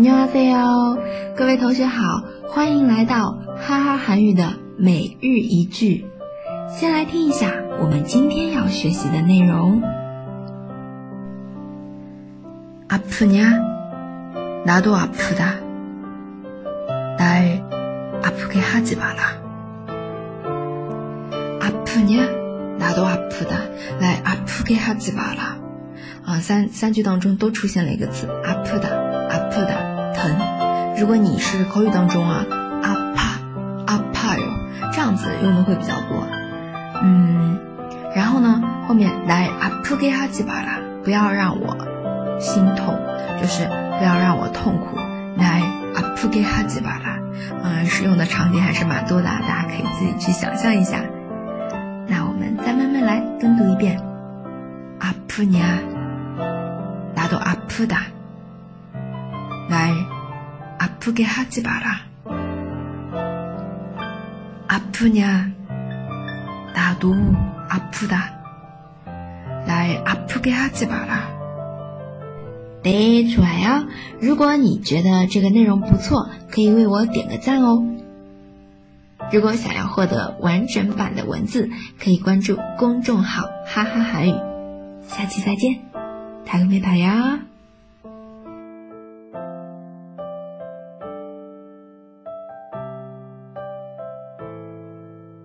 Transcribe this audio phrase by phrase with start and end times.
[0.00, 0.96] 녕하세 요，
[1.36, 2.02] 各位同学好，
[2.48, 6.06] 欢迎来到哈哈韩语的每日一句。
[6.74, 9.82] 先来听一下我们今天要学习的内容。
[12.88, 13.60] 아프냐
[14.64, 15.58] 나도아프다
[17.18, 17.52] 날
[18.22, 19.36] 아프게하지마라
[21.60, 22.26] 아프냐
[22.78, 23.56] 나도아프다
[24.00, 25.56] 来，아프게하지마 라。
[26.24, 28.88] 啊，三三句当中都出现了一个字，아프 다，
[29.28, 29.91] 아프 다。
[31.02, 32.44] 如果你是口语当中啊，
[32.84, 33.40] 阿帕、
[33.88, 34.42] 阿帕哟
[34.92, 36.24] 这样子用的会比较多，
[37.02, 37.58] 嗯，
[38.14, 41.76] 然后呢，后面来阿普给哈吉巴拉，不要让我
[42.38, 42.96] 心痛，
[43.40, 43.66] 就是
[43.98, 44.96] 不要让我痛苦，
[45.38, 45.60] 来
[45.96, 47.18] 阿普给哈吉巴拉，
[47.64, 50.98] 嗯，使用的场景还是蛮多的，大家可以自己去想象一下。
[52.06, 54.00] 那我们再慢慢来跟读一遍，
[55.00, 55.78] 阿普呀，
[57.16, 58.04] 打哆阿普哒，
[59.68, 59.90] 来。
[61.04, 62.00] 苦给哈子巴拉，
[64.68, 68.30] 阿扑 냐， 我阿扑哒，
[69.66, 71.24] 来阿扑给哈子巴拉。
[72.84, 73.84] 对，出来呀！
[74.20, 77.84] 如果你觉得这个内容不错，可以为我点个赞哦。
[79.32, 81.68] 如果想要获得完整版的文字，
[81.98, 84.34] 可以关注公众号“哈哈韩语”。
[85.08, 85.80] 下期再见，
[86.44, 87.40] 打个鞭炮呀！